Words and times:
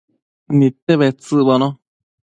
Nidte 0.57 0.93
bedtsëcbono 1.03 1.69